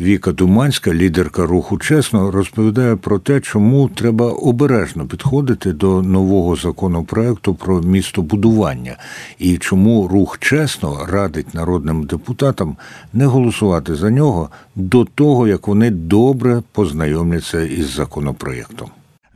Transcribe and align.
Віка 0.00 0.32
Думанська, 0.32 0.94
лідерка 0.94 1.46
руху 1.46 1.78
чесно, 1.78 2.30
розповідає 2.30 2.96
про 2.96 3.18
те, 3.18 3.40
чому 3.40 3.88
треба 3.88 4.26
обережно 4.26 5.06
підходити 5.06 5.72
до 5.72 6.02
нового 6.02 6.56
законопроекту 6.56 7.54
про 7.54 7.80
містобудування 7.80 8.96
і 9.38 9.58
чому 9.58 10.08
рух 10.08 10.38
чесно 10.38 11.06
радить 11.08 11.54
народним 11.54 12.04
депутатам 12.04 12.76
не 13.12 13.26
голосувати 13.26 13.94
за 13.94 14.10
нього 14.10 14.50
до 14.74 15.04
того, 15.04 15.48
як 15.48 15.68
вони 15.68 15.90
добре 15.90 16.62
познайомляться 16.72 17.60
із 17.60 17.90
законопроєктом. 17.90 18.88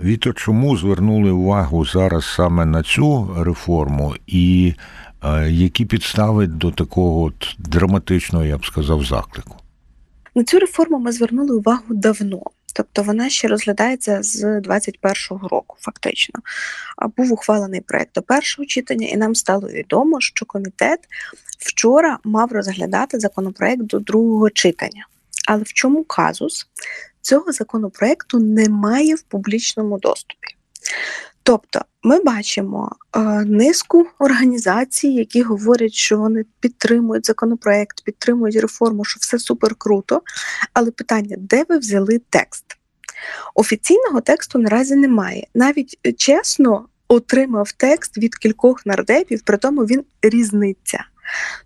Віто, 0.05 0.33
чому 0.33 0.77
звернули 0.77 1.31
увагу 1.31 1.85
зараз 1.85 2.25
саме 2.25 2.65
на 2.65 2.83
цю 2.83 3.29
реформу, 3.39 4.15
і 4.27 4.75
е, 5.25 5.51
які 5.51 5.85
підстави 5.85 6.47
до 6.47 6.71
такого 6.71 7.23
от 7.23 7.57
драматичного, 7.59 8.45
я 8.45 8.59
б 8.59 8.67
сказав, 8.67 9.05
заклику? 9.05 9.57
На 10.35 10.45
цю 10.45 10.59
реформу 10.59 10.99
ми 10.99 11.13
звернули 11.13 11.57
увагу 11.57 11.85
давно. 11.89 12.43
Тобто 12.75 13.03
вона 13.03 13.29
ще 13.29 13.49
розглядається 13.49 14.23
з 14.23 14.45
21-го 14.45 15.49
року, 15.49 15.77
фактично. 15.81 16.41
Був 17.17 17.33
ухвалений 17.33 17.81
проект 17.81 18.15
до 18.15 18.23
першого 18.23 18.67
читання, 18.67 19.07
і 19.07 19.17
нам 19.17 19.35
стало 19.35 19.69
відомо, 19.69 20.21
що 20.21 20.47
комітет 20.47 21.01
вчора 21.59 22.19
мав 22.25 22.53
розглядати 22.53 23.21
законопроект 23.21 23.83
до 23.83 23.99
другого 23.99 24.51
читання. 24.51 25.07
Але 25.49 25.63
в 25.63 25.73
чому 25.73 26.05
казус? 26.05 26.67
Цього 27.21 27.53
законопроекту 27.53 28.39
немає 28.39 29.15
в 29.15 29.23
публічному 29.23 29.99
доступі. 29.99 30.57
Тобто 31.47 31.81
ми 32.03 32.21
бачимо 32.21 32.97
е, 33.17 33.21
низку 33.45 34.07
організацій, 34.19 35.09
які 35.09 35.43
говорять, 35.43 35.93
що 35.93 36.19
вони 36.19 36.45
підтримують 36.61 37.27
законопроект, 37.27 38.05
підтримують 38.05 38.57
реформу, 38.57 39.05
що 39.05 39.19
все 39.21 39.39
супер 39.39 39.75
круто. 39.75 40.23
Але 40.73 40.91
питання, 40.91 41.37
де 41.39 41.65
ви 41.69 41.79
взяли 41.79 42.21
текст? 42.31 42.65
Офіційного 43.55 44.21
тексту 44.21 44.59
наразі 44.59 44.97
немає. 44.97 45.47
Навіть 45.55 45.99
е, 46.07 46.13
чесно 46.13 46.87
отримав 47.09 47.73
текст 47.73 48.19
від 48.19 48.35
кількох 48.35 48.87
нардепів, 48.87 49.43
при 49.43 49.57
тому 49.57 49.83
він 49.83 50.05
різниця. 50.23 51.05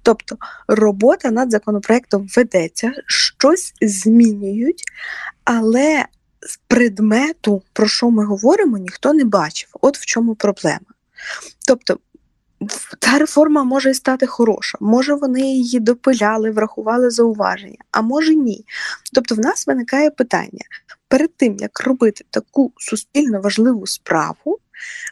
Тобто 0.03 0.37
робота 0.69 1.31
над 1.31 1.51
законопроектом 1.51 2.29
ведеться, 2.37 2.93
щось 3.07 3.75
змінюють, 3.81 4.83
але 5.45 6.05
предмету, 6.69 7.63
про 7.73 7.89
що 7.89 8.11
ми 8.11 8.25
говоримо, 8.25 8.79
ніхто 8.79 9.13
не 9.13 9.25
бачив. 9.25 9.69
От 9.81 9.99
в 9.99 10.05
чому 10.05 10.35
проблема. 10.35 10.87
Тобто, 11.67 11.99
та 12.99 13.19
реформа 13.19 13.65
може 13.65 13.95
стати 13.95 14.27
хороша, 14.27 14.79
може 14.81 15.15
вони 15.15 15.41
її 15.41 15.81
допиляли, 15.81 16.51
врахували 16.51 17.11
зауваження, 17.11 17.79
а 17.91 18.03
може 18.03 18.35
ні. 18.35 18.65
Тобто, 19.13 19.35
в 19.35 19.39
нас 19.39 19.67
виникає 19.67 20.11
питання: 20.11 20.65
перед 21.09 21.35
тим 21.37 21.57
як 21.57 21.81
робити 21.81 22.25
таку 22.31 22.73
суспільно 22.77 23.41
важливу 23.41 23.87
справу, 23.87 24.59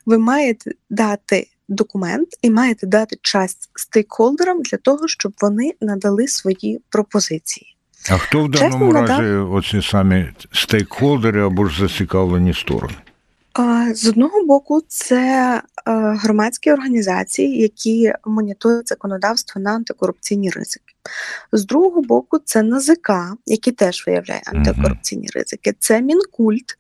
ви 0.06 0.18
маєте 0.18 0.72
дати 0.90 1.48
документ 1.68 2.28
і 2.42 2.50
маєте 2.50 2.86
дати 2.86 3.16
час 3.22 3.56
стейкхолдерам 3.74 4.62
для 4.62 4.78
того, 4.78 5.08
щоб 5.08 5.32
вони 5.40 5.74
надали 5.80 6.28
свої 6.28 6.80
пропозиції. 6.88 7.75
А 8.10 8.18
хто 8.18 8.42
в 8.44 8.50
даному 8.50 8.92
Чесно, 8.92 9.06
разі 9.06 9.22
да. 9.22 9.40
оці 9.40 9.82
самі 9.82 10.26
стейкхолдери 10.52 11.46
або 11.46 11.66
ж 11.66 11.80
зацікавлені 11.80 12.54
сторони? 12.54 12.94
З 13.94 14.06
одного 14.06 14.44
боку, 14.44 14.82
це 14.88 15.62
громадські 16.22 16.72
організації, 16.72 17.60
які 17.62 18.12
моніторять 18.26 18.88
законодавство 18.88 19.60
на 19.60 19.70
антикорупційні 19.70 20.50
ризики. 20.50 20.85
З 21.52 21.64
другого 21.64 22.02
боку, 22.02 22.38
це 22.44 22.62
НАЗК, 22.62 23.10
який 23.46 23.72
теж 23.72 24.04
виявляє 24.06 24.42
антикорупційні 24.46 25.28
ризики. 25.34 25.74
Це 25.78 26.02
мінкульт, 26.02 26.74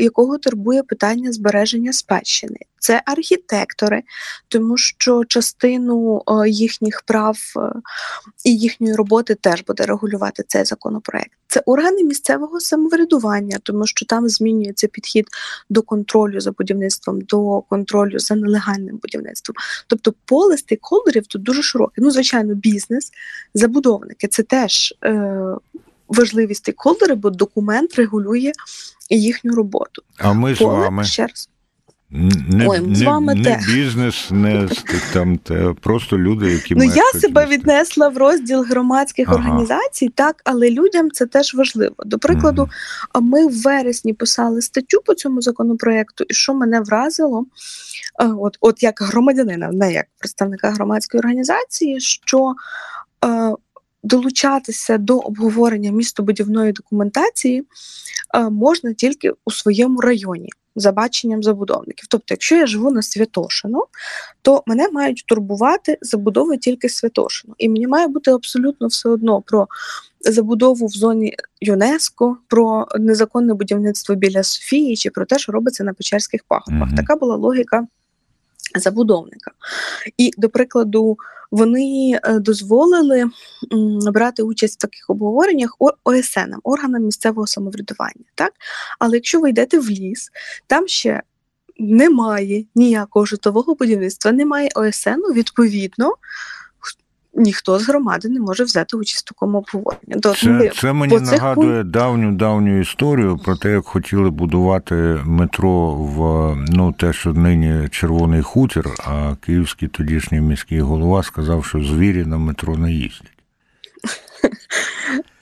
якого 0.00 0.38
турбує 0.38 0.82
питання 0.82 1.32
збереження 1.32 1.92
спадщини 1.92 2.58
це 2.82 3.02
архітектори, 3.06 4.02
тому 4.48 4.76
що 4.76 5.24
частину 5.24 6.22
е, 6.26 6.48
їхніх 6.48 7.02
прав 7.06 7.38
е, 7.56 7.60
і 8.44 8.56
їхньої 8.56 8.94
роботи 8.94 9.34
теж 9.34 9.64
буде 9.64 9.86
регулювати 9.86 10.44
цей 10.48 10.64
законопроект. 10.64 11.32
Це 11.46 11.62
органи 11.66 12.04
місцевого 12.04 12.60
самоврядування, 12.60 13.58
тому 13.62 13.86
що 13.86 14.06
там 14.06 14.28
змінюється 14.28 14.88
підхід 14.88 15.26
до 15.70 15.82
контролю 15.82 16.40
за 16.40 16.52
будівництвом, 16.52 17.20
до 17.20 17.60
контролю 17.60 18.18
за 18.18 18.34
нелегальним 18.34 18.98
будівництвом. 19.02 19.54
Тобто 19.86 20.14
поле 20.24 20.56
стейкхолдерів 20.56 21.26
тут 21.26 21.42
дуже 21.42 21.62
широке. 21.62 21.94
Ну, 21.96 22.10
звичайно, 22.10 22.54
бізнес, 22.54 23.10
забудовники 23.54 24.28
це 24.28 24.42
теж. 24.42 24.94
Е- 25.04 25.56
Важливі 26.08 26.54
стейкхолдери, 26.54 27.14
бо 27.14 27.30
документ 27.30 27.94
регулює 27.94 28.52
їхню 29.10 29.54
роботу. 29.54 30.02
А 30.18 30.32
ми 30.32 30.54
з 30.54 30.60
вами 30.60 31.04
ще 31.04 31.26
раз. 31.26 31.48
Не, 32.14 32.66
Ой, 32.68 32.94
з 32.94 33.02
вами 33.02 33.34
не, 33.34 33.40
не 33.40 33.60
бізнес, 33.66 34.30
не 34.30 34.68
там 35.12 35.38
те, 35.38 35.74
просто 35.80 36.18
люди, 36.18 36.52
які 36.52 36.74
ну 36.74 36.84
я 36.84 37.20
себе 37.20 37.46
віднесла 37.46 38.08
в 38.08 38.16
розділ 38.16 38.62
громадських 38.62 39.28
ага. 39.28 39.36
організацій, 39.36 40.08
так, 40.08 40.42
але 40.44 40.70
людям 40.70 41.10
це 41.10 41.26
теж 41.26 41.54
важливо. 41.54 41.94
До 42.06 42.18
прикладу, 42.18 42.62
mm. 42.62 43.20
ми 43.20 43.46
в 43.46 43.62
вересні 43.62 44.12
писали 44.12 44.62
статтю 44.62 45.00
по 45.04 45.14
цьому 45.14 45.42
законопроекту, 45.42 46.24
і 46.28 46.34
що 46.34 46.54
мене 46.54 46.80
вразило, 46.80 47.46
от 48.18 48.58
от 48.60 48.82
як 48.82 49.02
громадянина, 49.02 49.68
не 49.72 49.92
як 49.92 50.06
представника 50.18 50.70
громадської 50.70 51.18
організації, 51.18 52.00
що 52.00 52.48
е, 52.48 52.54
долучатися 54.02 54.98
до 54.98 55.18
обговорення 55.18 55.90
містобудівної 55.90 56.72
документації 56.72 57.64
е, 58.34 58.50
можна 58.50 58.92
тільки 58.92 59.32
у 59.44 59.50
своєму 59.50 60.00
районі 60.00 60.48
за 60.76 60.92
баченням 60.92 61.42
забудовників. 61.42 62.06
Тобто, 62.08 62.26
якщо 62.30 62.56
я 62.56 62.66
живу 62.66 62.90
на 62.90 63.02
Святошину, 63.02 63.84
то 64.42 64.62
мене 64.66 64.88
мають 64.88 65.24
турбувати 65.26 65.98
забудови 66.00 66.58
тільки 66.58 66.88
Святошину. 66.88 67.54
І 67.58 67.68
мені 67.68 67.86
має 67.86 68.08
бути 68.08 68.30
абсолютно 68.30 68.86
все 68.86 69.08
одно 69.08 69.42
про 69.42 69.68
забудову 70.20 70.86
в 70.86 70.90
зоні 70.90 71.34
ЮНЕСКО, 71.60 72.36
про 72.48 72.86
незаконне 72.98 73.54
будівництво 73.54 74.14
біля 74.14 74.42
Софії 74.42 74.96
чи 74.96 75.10
про 75.10 75.24
те, 75.24 75.38
що 75.38 75.52
робиться 75.52 75.84
на 75.84 75.94
Печерських 75.94 76.40
пагорбах. 76.48 76.88
Mm-hmm. 76.88 76.96
Така 76.96 77.16
була 77.16 77.36
логіка 77.36 77.86
забудовника. 78.74 79.50
І, 80.16 80.30
до 80.38 80.48
прикладу, 80.48 81.18
вони 81.50 82.20
е, 82.22 82.38
дозволили 82.38 83.30
брати 84.12 84.42
участь 84.42 84.74
в 84.74 84.80
таких 84.80 85.10
обговореннях 85.10 85.76
ОСН, 86.04 86.54
органам 86.62 87.02
місцевого 87.02 87.46
самоврядування. 87.46 88.24
Так? 88.34 88.52
Але 88.98 89.16
якщо 89.16 89.40
ви 89.40 89.50
йдете 89.50 89.78
в 89.78 89.90
ліс, 89.90 90.30
там 90.66 90.88
ще 90.88 91.22
немає 91.78 92.64
ніякого 92.74 93.26
житлового 93.26 93.74
будівництва, 93.74 94.32
немає 94.32 94.70
ОСН, 94.74 95.32
відповідно 95.34 96.14
ніхто 97.34 97.78
з 97.78 97.88
громади 97.88 98.28
не 98.28 98.40
може 98.40 98.64
взяти 98.64 98.96
участь 98.96 99.20
в 99.20 99.28
такому 99.28 99.58
обговоренні. 99.58 100.20
Це, 100.20 100.70
це 100.80 100.92
мені 100.92 101.20
нагадує 101.20 101.84
давню 101.84 102.32
давню 102.32 102.80
історію 102.80 103.40
про 103.44 103.56
те, 103.56 103.70
як 103.70 103.84
хотіли 103.84 104.30
будувати 104.30 104.94
метро 105.24 105.94
в 105.94 106.54
ну 106.68 106.92
те, 106.92 107.12
що 107.12 107.32
нині 107.32 107.88
червоний 107.88 108.42
хутір, 108.42 108.90
а 108.98 109.34
київський 109.40 109.88
тодішній 109.88 110.40
міський 110.40 110.80
голова 110.80 111.22
сказав, 111.22 111.64
що 111.64 111.82
звірі 111.82 112.24
на 112.24 112.38
метро 112.38 112.76
не 112.76 112.92
їздять. 112.92 113.32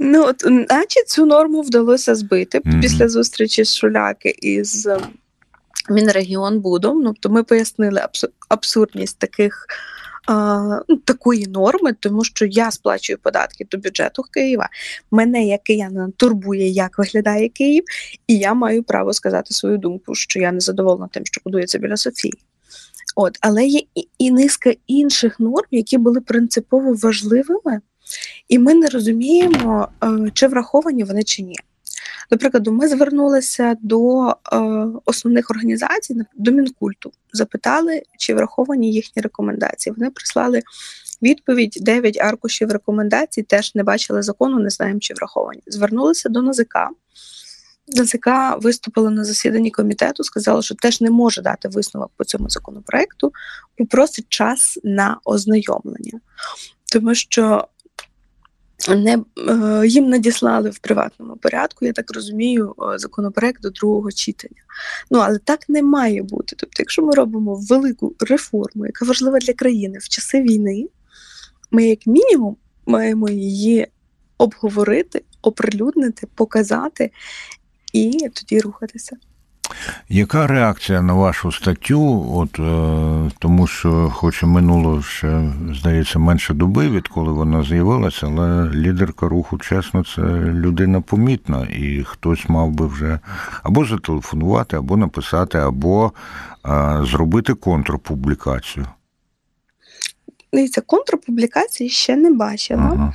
Ну, 0.03 0.25
от, 0.25 0.45
наче 0.71 1.05
цю 1.07 1.27
норму 1.27 1.63
вдалося 1.63 2.15
збити 2.15 2.59
mm-hmm. 2.59 2.81
після 2.81 3.09
зустрічі 3.09 3.65
з 3.65 3.77
Шуляки 3.77 4.35
із 4.43 4.89
Мінрегіонбудом. 5.91 7.03
Ну, 7.03 7.15
то 7.21 7.29
ми 7.29 7.43
пояснили 7.43 8.03
абсурдність 8.49 9.19
таких 9.19 9.67
такої 11.05 11.47
норми, 11.47 11.93
тому 12.01 12.25
що 12.25 12.47
я 12.47 12.71
сплачую 12.71 13.19
податки 13.23 13.67
до 13.71 13.79
бюджету 13.79 14.23
Києва. 14.31 14.69
Мене 15.11 15.47
як 15.47 15.63
киянина 15.63 16.11
турбує, 16.17 16.69
як 16.69 16.99
виглядає 16.99 17.49
Київ, 17.49 17.85
і 18.27 18.39
я 18.39 18.55
маю 18.55 18.83
право 18.83 19.13
сказати 19.13 19.55
свою 19.55 19.79
думку, 19.79 20.15
що 20.15 20.41
я 20.41 20.53
не 20.53 20.61
задоволена 20.61 21.09
тим, 21.13 21.27
що 21.27 21.41
будується 21.45 21.79
біля 21.79 21.97
Софії. 21.97 22.35
От, 23.17 23.39
але 23.41 23.67
є 23.67 23.81
і, 23.95 24.09
і 24.19 24.31
низка 24.31 24.73
інших 24.87 25.41
норм, 25.41 25.67
які 25.71 25.99
були 25.99 26.21
принципово 26.21 26.95
важливими, 26.95 27.81
і 28.49 28.59
ми 28.59 28.75
не 28.75 28.89
розуміємо, 28.89 29.89
е, 30.05 30.31
чи 30.35 30.47
враховані 30.47 31.05
вони 31.05 31.23
чи 31.23 31.43
ні. 31.43 31.57
До 32.31 32.39
прикладу, 32.39 32.73
ми 32.73 32.89
звернулися 32.89 33.77
до 33.83 34.29
е, 34.29 34.35
основних 35.05 35.51
організацій 35.51 36.17
до 36.37 36.51
мінкульту, 36.51 37.13
запитали, 37.33 38.03
чи 38.19 38.35
враховані 38.35 38.93
їхні 38.93 39.23
рекомендації. 39.23 39.95
Вони 39.97 40.11
прислали 40.11 40.63
відповідь: 41.23 41.79
9 41.81 42.21
аркушів 42.21 42.71
рекомендацій, 42.71 43.43
теж 43.43 43.75
не 43.75 43.83
бачили 43.83 44.23
закону, 44.23 44.59
не 44.59 44.71
знаємо, 44.71 45.01
чи 45.01 45.15
враховані. 45.15 45.63
Звернулися 45.67 46.29
до 46.29 46.43
НАЗК. 46.43 46.77
НАЗК 47.89 48.29
виступила 48.63 49.11
на 49.11 49.25
засіданні 49.25 49.71
комітету, 49.71 50.25
сказала, 50.25 50.63
що 50.63 50.75
теж 50.75 51.01
не 51.01 51.11
може 51.11 51.43
дати 51.43 51.69
висновок 51.69 52.11
по 52.17 52.25
цьому 52.25 52.49
законопроекту, 52.49 53.33
і 53.77 53.85
просить 53.85 54.27
час 54.29 54.79
на 54.85 55.17
ознайомлення, 55.25 56.21
тому 56.93 57.15
що 57.15 57.69
не 58.89 59.19
е, 59.49 59.87
їм 59.87 60.09
надіслали 60.09 60.71
в 60.71 60.79
приватному 60.79 61.37
порядку, 61.37 61.87
я 61.87 61.93
так 61.93 62.15
розумію, 62.15 62.75
е, 62.95 62.99
законопроект 62.99 63.63
до 63.63 63.71
другого 63.71 64.13
читання. 64.13 64.63
Ну 65.11 65.19
але 65.19 65.39
так 65.39 65.69
не 65.69 65.83
має 65.83 66.23
бути. 66.23 66.57
Тобто, 66.59 66.77
якщо 66.79 67.03
ми 67.03 67.15
робимо 67.15 67.55
велику 67.55 68.15
реформу, 68.21 68.87
яка 68.87 69.05
важлива 69.05 69.39
для 69.39 69.53
країни 69.53 69.99
в 69.99 70.09
часи 70.09 70.43
війни, 70.43 70.89
ми, 71.71 71.85
як 71.85 72.07
мінімум, 72.07 72.57
маємо 72.87 73.29
її 73.29 73.87
обговорити, 74.39 75.25
оприлюднити, 75.43 76.27
показати 76.35 77.11
і 77.93 78.29
тоді 78.35 78.61
рухатися. 78.61 79.17
Яка 80.13 80.47
реакція 80.47 81.03
на 81.03 81.13
вашу 81.13 81.53
статтю? 81.53 82.27
От 82.35 82.59
е, 82.59 83.31
тому, 83.39 83.67
що, 83.67 84.13
хоч 84.15 84.43
і 84.43 84.47
минуло 84.47 85.03
ще, 85.03 85.53
здається, 85.81 86.19
менше 86.19 86.55
доби, 86.55 86.89
відколи 86.89 87.33
вона 87.33 87.63
з'явилася, 87.63 88.27
але 88.27 88.71
лідерка 88.75 89.29
руху, 89.29 89.59
чесно, 89.59 90.05
це 90.05 90.23
людина 90.41 91.01
помітна, 91.01 91.69
і 91.71 92.05
хтось 92.07 92.49
мав 92.49 92.71
би 92.71 92.87
вже 92.87 93.19
або 93.63 93.85
зателефонувати, 93.85 94.77
або 94.77 94.97
написати, 94.97 95.59
або 95.59 96.13
е, 96.67 97.01
зробити 97.05 97.55
контрпублікацію. 97.55 98.87
Дивіться, 100.53 100.81
контрпублікації 100.81 101.91
ще 101.91 102.17
не 102.17 102.31
бачила. 102.31 103.15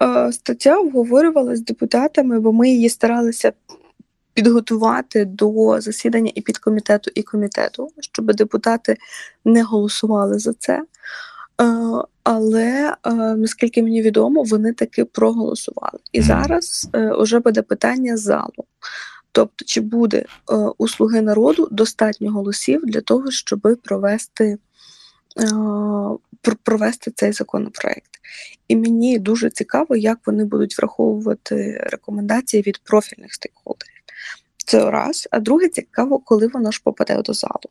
Ага. 0.00 0.28
Е, 0.28 0.32
стаття 0.32 0.78
обговорювалася 0.78 1.56
з 1.56 1.64
депутатами, 1.64 2.40
бо 2.40 2.52
ми 2.52 2.68
її 2.68 2.88
старалися 2.88 3.52
підготувати 4.34 5.24
до 5.24 5.80
засідання 5.80 6.32
і 6.34 6.40
підкомітету, 6.40 7.10
і 7.14 7.22
комітету, 7.22 7.88
щоб 8.00 8.34
депутати 8.34 8.96
не 9.44 9.62
голосували 9.62 10.38
за 10.38 10.52
це. 10.52 10.82
Е, 10.82 10.84
але 12.22 12.96
е, 13.06 13.12
наскільки 13.14 13.82
мені 13.82 14.02
відомо, 14.02 14.42
вони 14.42 14.72
таки 14.72 15.04
проголосували. 15.04 15.98
І 16.12 16.22
зараз 16.22 16.88
вже 17.18 17.38
буде 17.38 17.62
питання 17.62 18.16
залу. 18.16 18.64
Тобто, 19.32 19.64
чи 19.64 19.80
буде 19.80 20.24
у 20.78 20.88
слуги 20.88 21.20
народу 21.20 21.68
достатньо 21.70 22.32
голосів 22.32 22.80
для 22.84 23.00
того, 23.00 23.30
щоб 23.30 23.78
провести 23.82 24.58
провести 26.62 27.10
цей 27.10 27.32
законопроект. 27.32 28.10
І 28.68 28.76
мені 28.76 29.18
дуже 29.18 29.50
цікаво, 29.50 29.96
як 29.96 30.18
вони 30.26 30.44
будуть 30.44 30.78
враховувати 30.78 31.80
рекомендації 31.90 32.62
від 32.62 32.78
профільних 32.78 33.34
стейкхолдерів. 33.34 33.93
Це 34.64 34.90
раз. 34.90 35.28
А 35.30 35.40
друге, 35.40 35.68
цікаво, 35.68 36.18
коли 36.18 36.46
воно 36.46 36.70
ж 36.70 36.80
попаде 36.84 37.22
до 37.22 37.32
залу. 37.32 37.70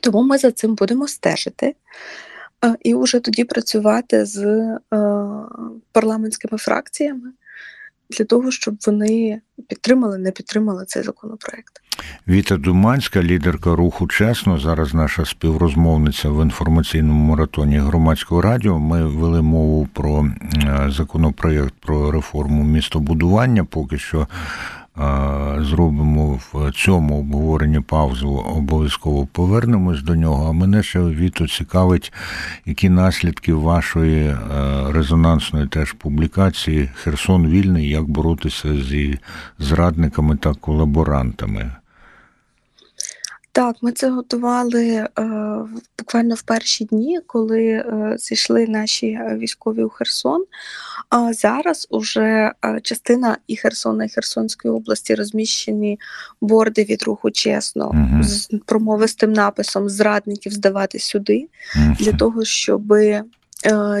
Тому 0.00 0.22
ми 0.22 0.38
за 0.38 0.52
цим 0.52 0.74
будемо 0.74 1.08
стежити 1.08 1.74
і 2.82 2.94
вже 2.94 3.20
тоді 3.20 3.44
працювати 3.44 4.26
з 4.26 4.44
е, 4.44 4.80
парламентськими 5.92 6.58
фракціями 6.58 7.32
для 8.10 8.24
того, 8.24 8.50
щоб 8.50 8.76
вони 8.86 9.40
підтримали, 9.68 10.18
не 10.18 10.30
підтримали 10.30 10.84
цей 10.86 11.02
законопроект. 11.02 11.82
Віта 12.28 12.56
Думанська, 12.56 13.22
лідерка 13.22 13.76
руху 13.76 14.06
чесно. 14.06 14.58
Зараз 14.58 14.94
наша 14.94 15.24
співрозмовниця 15.24 16.30
в 16.30 16.42
інформаційному 16.42 17.30
маратоні 17.30 17.78
громадського 17.78 18.42
радіо. 18.42 18.78
Ми 18.78 19.06
вели 19.06 19.42
мову 19.42 19.88
про 19.92 20.30
е, 20.54 20.90
законопроект 20.90 21.74
про 21.80 22.10
реформу 22.10 22.64
містобудування. 22.64 23.64
Поки 23.64 23.98
що 23.98 24.28
зробимо 25.60 26.40
в 26.52 26.72
цьому 26.72 27.18
обговоренні 27.18 27.80
паузу, 27.80 28.28
обов'язково 28.56 29.26
повернемось 29.26 30.02
до 30.02 30.14
нього. 30.14 30.48
А 30.48 30.52
мене 30.52 30.82
ще 30.82 31.00
Віто 31.00 31.48
цікавить, 31.48 32.12
які 32.66 32.88
наслідки 32.88 33.54
вашої 33.54 34.26
е, 34.26 34.36
резонансної 34.88 35.66
теж 35.66 35.92
публікації 35.92 36.90
Херсон 36.94 37.46
вільний, 37.46 37.88
як 37.88 38.04
боротися 38.08 38.82
зі 38.82 39.18
зрадниками 39.58 40.36
та 40.36 40.54
колаборантами. 40.54 41.72
Так, 43.56 43.76
ми 43.82 43.92
це 43.92 44.10
готували 44.10 44.84
е, 44.84 45.08
буквально 45.98 46.34
в 46.34 46.42
перші 46.42 46.84
дні, 46.84 47.20
коли 47.26 47.62
е, 47.62 48.14
зійшли 48.18 48.66
наші 48.66 49.20
військові 49.32 49.84
у 49.84 49.88
Херсон. 49.88 50.44
А 51.10 51.32
зараз 51.32 51.86
уже 51.90 52.52
е, 52.64 52.80
частина 52.82 53.36
і 53.46 53.56
Херсона, 53.56 54.04
і 54.04 54.08
Херсонської 54.08 54.74
області 54.74 55.14
розміщені 55.14 56.00
борди 56.40 56.84
від 56.84 57.02
руху 57.02 57.30
чесно 57.30 57.86
угу. 57.88 58.22
з 58.22 58.50
промовистим 58.66 59.32
написом 59.32 59.88
Зрадників 59.88 60.52
здавати 60.52 60.98
сюди 60.98 61.48
для 61.98 62.12
того, 62.12 62.44
щоби 62.44 63.06
Е, 63.06 63.24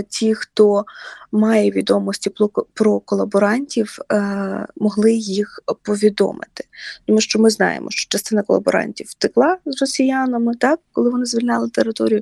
ті, 0.08 0.34
хто 0.34 0.84
має 1.32 1.70
відомості 1.70 2.30
про 2.74 3.00
колаборантів, 3.00 3.98
е, 4.12 4.66
могли 4.76 5.12
їх 5.12 5.60
повідомити. 5.82 6.64
Тому 7.06 7.20
що 7.20 7.38
ми 7.38 7.50
знаємо, 7.50 7.90
що 7.90 8.08
частина 8.08 8.42
колаборантів 8.42 9.06
втекла 9.06 9.58
з 9.66 9.80
росіянами, 9.80 10.54
так, 10.54 10.80
коли 10.92 11.10
вони 11.10 11.26
звільняли 11.26 11.68
територію, 11.68 12.20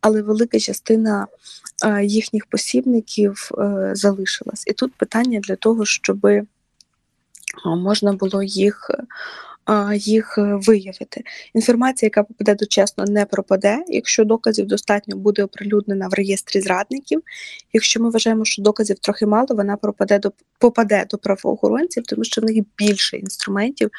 але 0.00 0.22
велика 0.22 0.58
частина 0.58 1.26
е, 1.84 2.04
їхніх 2.04 2.46
посібників 2.46 3.50
залишилась. 3.92 4.64
І 4.66 4.72
тут 4.72 4.94
питання 4.94 5.40
для 5.40 5.56
того, 5.56 5.84
щоб 5.84 6.26
можна 7.64 8.12
було 8.12 8.42
їх 8.42 8.90
їх 9.96 10.38
е, 10.38 10.42
виявити. 10.42 11.24
Інформація, 11.54 12.06
яка 12.06 12.22
попаде 12.22 12.54
до 12.54 12.66
чесно, 12.66 13.04
не 13.04 13.24
пропаде. 13.24 13.84
Якщо 13.88 14.24
доказів 14.24 14.66
достатньо, 14.66 15.16
буде 15.16 15.44
оприлюднена 15.44 16.08
в 16.08 16.14
реєстрі 16.14 16.60
зрадників. 16.60 17.22
Якщо 17.72 18.02
ми 18.02 18.10
вважаємо, 18.10 18.44
що 18.44 18.62
доказів 18.62 18.98
трохи 18.98 19.26
мало, 19.26 19.46
вона 19.50 19.76
пропаде 19.76 20.18
до 20.18 20.32
попаде 20.58 21.06
до 21.10 21.18
правоохоронців, 21.18 22.02
тому 22.02 22.24
що 22.24 22.40
в 22.40 22.44
них 22.44 22.64
більше 22.78 23.16
інструментів, 23.16 23.90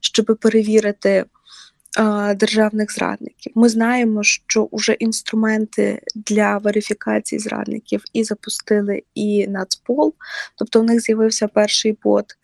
щоб 0.00 0.38
перевірити. 0.40 1.24
Державних 2.36 2.92
зрадників 2.92 3.52
ми 3.54 3.68
знаємо, 3.68 4.22
що 4.22 4.68
вже 4.72 4.92
інструменти 4.92 6.02
для 6.14 6.58
верифікації 6.58 7.38
зрадників 7.38 8.04
і 8.12 8.24
запустили 8.24 9.02
і 9.14 9.46
Нацпол, 9.48 10.14
тобто 10.56 10.80
у 10.80 10.82
них 10.82 11.00
з'явився 11.00 11.48
перший 11.48 11.98
бот. 12.02 12.36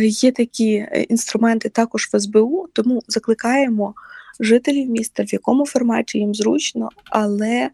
Є 0.00 0.32
такі 0.32 0.74
е, 0.74 1.06
інструменти 1.08 1.68
також 1.68 2.08
в 2.12 2.20
СБУ, 2.20 2.66
тому 2.72 3.02
закликаємо 3.08 3.94
жителів 4.40 4.90
міста, 4.90 5.22
в 5.22 5.32
якому 5.32 5.66
форматі 5.66 6.18
їм 6.18 6.34
зручно, 6.34 6.88
але 7.10 7.70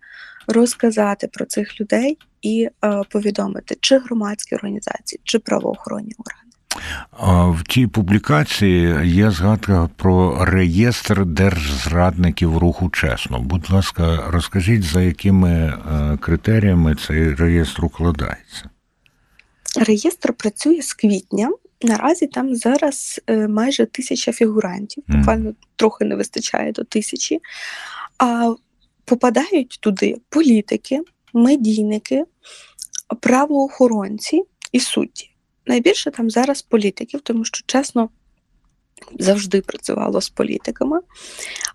розказати 0.47 1.29
про 1.33 1.44
цих 1.44 1.81
людей 1.81 2.19
і 2.43 2.69
е, 2.85 3.03
повідомити, 3.11 3.77
чи 3.81 3.99
громадські 3.99 4.55
організації, 4.55 5.21
чи 5.25 5.39
правоохоронні 5.39 6.15
органи. 6.19 6.43
В 7.58 7.63
тій 7.63 7.87
публікації 7.87 8.96
є 9.05 9.31
згадка 9.31 9.89
про 9.96 10.44
реєстр 10.44 11.27
держзрадників 11.27 12.58
руху 12.58 12.91
чесно. 12.91 13.41
Будь 13.41 13.70
ласка, 13.70 14.25
розкажіть, 14.27 14.82
за 14.82 15.03
якими 15.03 15.51
е, 15.51 16.19
критеріями 16.20 16.94
цей 16.94 17.34
реєстр 17.34 17.84
укладається? 17.84 18.70
Реєстр 19.84 20.32
працює 20.32 20.82
з 20.82 20.93
квітня. 20.93 21.53
Наразі 21.82 22.27
там 22.27 22.56
зараз 22.56 23.20
е, 23.27 23.48
майже 23.48 23.86
тисяча 23.86 24.32
фігурантів, 24.32 25.05
буквально 25.08 25.55
трохи 25.77 26.05
не 26.05 26.17
вистачає 26.17 26.72
до 26.72 26.84
тисячі. 26.84 27.41
А 28.19 28.55
попадають 29.05 29.79
туди 29.81 30.17
політики, 30.29 31.01
медійники, 31.32 32.24
правоохоронці 33.20 34.43
і 34.72 34.81
судді. 34.81 35.31
Найбільше 35.67 36.10
там 36.10 36.31
зараз 36.31 36.62
політиків, 36.62 37.20
тому 37.20 37.44
що 37.44 37.65
чесно. 37.67 38.08
Завжди 39.19 39.60
працювало 39.60 40.20
з 40.20 40.29
політиками. 40.29 41.01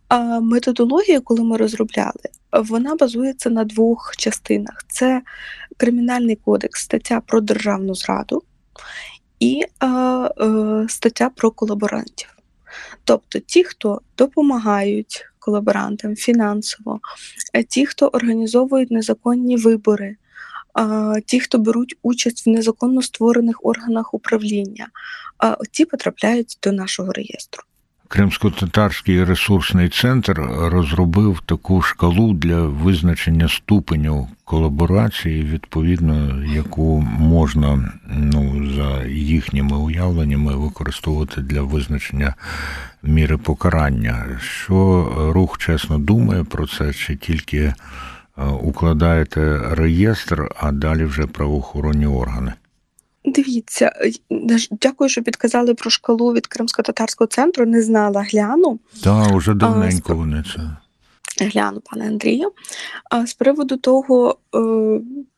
А 0.08 0.40
методологія, 0.40 1.20
коли 1.20 1.44
ми 1.44 1.58
розробляли, 1.58 2.24
вона 2.52 2.96
базується 2.96 3.50
на 3.50 3.64
двох 3.64 4.14
частинах: 4.18 4.86
це 4.88 5.22
Кримінальний 5.78 6.36
кодекс, 6.36 6.84
стаття 6.84 7.22
про 7.22 7.42
державну 7.42 7.96
зраду 7.96 8.44
і 9.40 9.64
е, 9.84 9.88
е, 9.88 10.86
стаття 10.90 11.30
про 11.30 11.52
колаборантів. 11.52 12.38
Тобто 13.04 13.40
ті, 13.40 13.64
хто 13.64 14.02
допомагають 14.18 15.26
колаборантам 15.40 16.16
фінансово, 16.16 17.00
е, 17.54 17.64
ті, 17.64 17.86
хто 17.86 18.08
організовують 18.08 18.92
незаконні 18.92 19.58
вибори, 19.58 20.16
е, 20.80 21.22
ті, 21.26 21.40
хто 21.40 21.58
беруть 21.58 21.98
участь 22.02 22.46
в 22.46 22.50
незаконно 22.50 23.02
створених 23.02 23.66
органах 23.66 24.14
управління, 24.14 24.88
е, 25.44 25.56
ті 25.72 25.86
потрапляють 25.86 26.58
до 26.64 26.72
нашого 26.72 27.12
реєстру. 27.12 27.64
Кримсько-татарський 28.08 29.24
ресурсний 29.24 29.90
центр 29.90 30.42
розробив 30.58 31.42
таку 31.46 31.82
шкалу 31.82 32.34
для 32.34 32.62
визначення 32.62 33.50
ступеню 33.50 34.28
колаборації, 34.46 35.44
відповідно, 35.44 36.44
яку 36.46 37.02
можна 37.20 37.92
ну, 38.08 38.74
за 38.76 39.06
їхніми 39.06 39.78
уявленнями 39.78 40.56
використовувати 40.56 41.42
для 41.42 41.62
визначення 41.62 42.34
міри 43.04 43.38
покарання. 43.38 44.26
Що 44.42 45.12
рух 45.36 45.58
чесно 45.58 45.98
думає 46.00 46.44
про 46.44 46.68
це, 46.68 46.94
чи 46.94 47.16
тільки 47.16 47.74
укладаєте 48.62 49.62
реєстр, 49.72 50.50
а 50.56 50.72
далі 50.72 51.06
вже 51.06 51.28
правоохоронні 51.28 52.06
органи. 52.06 52.54
Дивіться, 53.26 53.92
дякую, 54.72 55.10
що 55.10 55.24
підказали 55.24 55.74
про 55.74 55.90
шкалу 55.90 56.34
від 56.34 56.48
Кримсько-татарського 56.48 57.28
центру. 57.28 57.66
Не 57.66 57.82
знала, 57.82 58.22
гляну. 58.22 58.80
Так, 59.04 59.36
уже 59.36 59.54
давненько 59.54 60.16
вони 60.16 60.44
це. 60.56 60.78
Гляну, 61.46 61.82
пане 61.92 62.08
Андрію. 62.08 62.52
А 63.10 63.26
з 63.26 63.34
приводу 63.34 63.78
того, 63.78 64.38
е, 64.56 64.60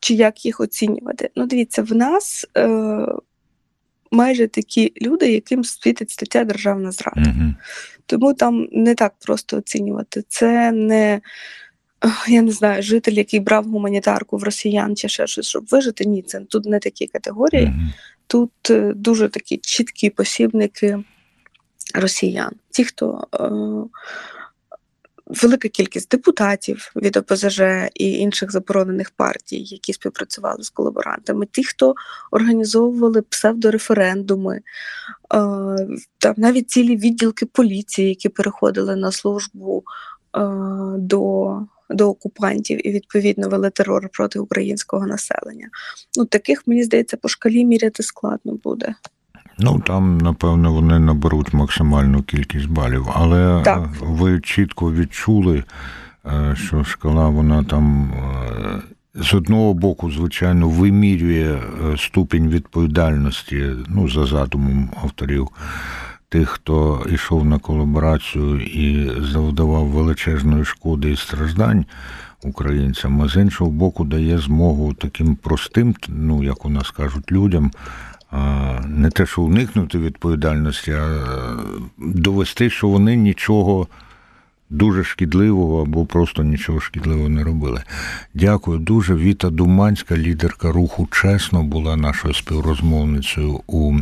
чи 0.00 0.14
як 0.14 0.44
їх 0.44 0.60
оцінювати. 0.60 1.30
Ну, 1.36 1.46
дивіться, 1.46 1.82
в 1.82 1.92
нас 1.92 2.46
е, 2.56 3.06
майже 4.10 4.48
такі 4.48 4.92
люди, 5.02 5.32
яким 5.32 5.64
світить 5.64 6.10
стаття 6.10 6.44
державна 6.44 6.92
зрада. 6.92 7.20
Угу. 7.20 7.54
Тому 8.06 8.34
там 8.34 8.68
не 8.72 8.94
так 8.94 9.14
просто 9.20 9.56
оцінювати. 9.56 10.24
Це 10.28 10.72
не, 10.72 11.20
я 12.28 12.42
не 12.42 12.52
знаю, 12.52 12.82
житель, 12.82 13.12
який 13.12 13.40
брав 13.40 13.64
гуманітарку 13.64 14.36
в 14.36 14.42
росіян 14.42 14.96
чи 14.96 15.08
ще 15.08 15.26
щось, 15.26 15.46
щоб 15.46 15.66
вижити. 15.66 16.04
Ні, 16.04 16.22
це 16.22 16.40
тут 16.40 16.64
не 16.64 16.78
такі 16.78 17.06
категорії. 17.06 17.64
Угу. 17.64 17.92
Тут 18.26 18.70
е, 18.70 18.92
дуже 18.96 19.28
такі 19.28 19.56
чіткі 19.56 20.10
посібники 20.10 21.04
росіян. 21.94 22.52
Ті, 22.70 22.84
хто 22.84 23.26
е, 23.34 23.50
велика 25.26 25.68
кількість 25.68 26.10
депутатів 26.10 26.92
від 26.96 27.16
ОПЗЖ 27.16 27.60
і 27.94 28.12
інших 28.12 28.52
заборонених 28.52 29.10
партій, 29.10 29.62
які 29.62 29.92
співпрацювали 29.92 30.62
з 30.62 30.70
колаборантами, 30.70 31.46
ті, 31.46 31.64
хто 31.64 31.94
організовували 32.30 33.22
псевдореферендуми, 33.22 34.56
е, 34.56 34.62
там 36.18 36.34
навіть 36.36 36.70
цілі 36.70 36.96
відділки 36.96 37.46
поліції, 37.46 38.08
які 38.08 38.28
переходили 38.28 38.96
на 38.96 39.12
службу 39.12 39.84
до. 40.98 41.60
До 41.92 42.10
окупантів 42.10 42.86
і 42.86 42.90
відповідно 42.90 43.48
вели 43.48 43.70
терор 43.70 44.08
проти 44.12 44.38
українського 44.38 45.06
населення. 45.06 45.68
Ну 46.18 46.24
таких 46.24 46.66
мені 46.66 46.82
здається 46.82 47.16
по 47.16 47.28
шкалі 47.28 47.64
міряти 47.64 48.02
складно 48.02 48.58
буде. 48.64 48.94
Ну 49.58 49.82
там, 49.86 50.18
напевно, 50.18 50.72
вони 50.72 50.98
наберуть 50.98 51.52
максимальну 51.52 52.22
кількість 52.22 52.68
балів, 52.68 53.06
але 53.14 53.62
Так. 53.64 53.78
е, 53.78 53.88
ви 54.00 54.40
чітко 54.40 54.92
відчули, 54.92 55.64
е, 56.26 56.56
що 56.56 56.84
шкала 56.84 57.28
вона 57.28 57.64
там 57.64 58.12
е, 58.12 58.82
з 59.14 59.34
одного 59.34 59.74
боку, 59.74 60.10
звичайно, 60.10 60.68
вимірює 60.68 61.58
е, 61.58 61.96
ступінь 61.96 62.48
відповідальності 62.48 63.70
ну, 63.88 64.08
за 64.08 64.26
задумом 64.26 64.90
авторів. 65.02 65.48
Тих, 66.32 66.48
хто 66.48 67.06
йшов 67.12 67.44
на 67.44 67.58
колаборацію 67.58 68.60
і 68.60 69.10
завдавав 69.22 69.86
величезної 69.86 70.64
шкоди 70.64 71.10
і 71.10 71.16
страждань 71.16 71.84
українцям, 72.42 73.22
а 73.22 73.28
з 73.28 73.36
іншого 73.36 73.70
боку, 73.70 74.04
дає 74.04 74.38
змогу 74.38 74.94
таким 74.94 75.36
простим, 75.36 75.94
ну 76.08 76.44
як 76.44 76.64
у 76.64 76.68
нас 76.68 76.90
кажуть, 76.90 77.32
людям 77.32 77.70
не 78.86 79.10
те, 79.10 79.26
що 79.26 79.42
уникнути 79.42 79.98
відповідальності, 79.98 80.92
а 80.92 81.06
е, 81.06 81.22
довести, 81.98 82.70
що 82.70 82.88
вони 82.88 83.16
нічого 83.16 83.86
дуже 84.70 85.04
шкідливого 85.04 85.82
або 85.82 86.06
просто 86.06 86.44
нічого 86.44 86.80
шкідливого 86.80 87.28
не 87.28 87.44
робили. 87.44 87.82
Дякую 88.34 88.78
дуже. 88.78 89.14
Віта 89.14 89.50
Думанська, 89.50 90.16
лідерка 90.16 90.72
руху 90.72 91.08
чесно, 91.10 91.62
була 91.62 91.96
нашою 91.96 92.34
співрозмовницею 92.34 93.60
у 93.66 93.98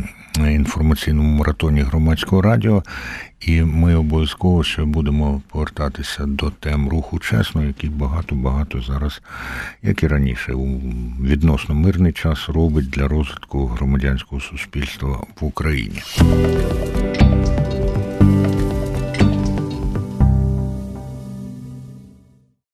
інформаційному 0.69 1.37
маратоні 1.37 1.81
громадського 1.81 2.41
радіо. 2.41 2.83
І 3.39 3.61
ми 3.61 3.95
обов'язково 3.95 4.63
ще 4.63 4.83
будемо 4.83 5.41
повертатися 5.51 6.25
до 6.25 6.49
тем 6.49 6.89
руху 6.89 7.19
чесно, 7.19 7.65
який 7.65 7.89
багато-багато 7.89 8.81
зараз, 8.81 9.21
як 9.83 10.03
і 10.03 10.07
раніше, 10.07 10.53
у 10.53 10.65
відносно 11.21 11.75
мирний 11.75 12.13
час 12.13 12.49
робить 12.49 12.89
для 12.89 13.07
розвитку 13.07 13.65
громадянського 13.65 14.41
суспільства 14.41 15.23
в 15.41 15.45
Україні. 15.45 16.01